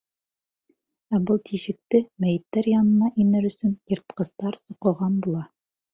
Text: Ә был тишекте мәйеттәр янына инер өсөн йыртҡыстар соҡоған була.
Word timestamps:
Ә 1.17 1.19
был 1.31 1.39
тишекте 1.49 2.01
мәйеттәр 2.25 2.71
янына 2.71 3.11
инер 3.25 3.49
өсөн 3.53 3.77
йыртҡыстар 3.93 4.61
соҡоған 4.63 5.25
була. 5.29 5.45